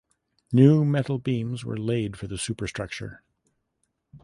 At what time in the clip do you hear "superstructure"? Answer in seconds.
2.39-3.21